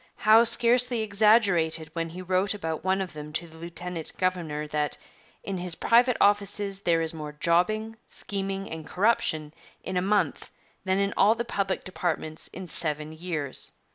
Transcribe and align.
Howe 0.15 0.45
scarcely 0.45 1.01
exaggerated 1.01 1.91
when 1.93 2.09
he 2.09 2.23
wrote 2.23 2.55
about 2.55 2.83
one 2.83 3.01
of 3.01 3.13
them 3.13 3.31
to 3.33 3.47
the 3.47 3.57
lieutenant 3.59 4.11
governor 4.17 4.65
that 4.69 4.97
'in 5.43 5.59
his 5.59 5.75
private 5.75 6.17
offices 6.19 6.79
there 6.79 7.01
is 7.01 7.13
more 7.13 7.33
jobbing, 7.33 7.97
scheming, 8.07 8.67
and 8.71 8.87
corruption 8.87 9.53
in 9.83 9.97
a 9.97 10.01
month 10.01 10.49
than 10.85 10.97
in 10.97 11.13
all 11.15 11.35
the 11.35 11.45
public 11.45 11.83
departments 11.83 12.47
in 12.47 12.67
seven 12.67 13.11
years.' 13.13 13.73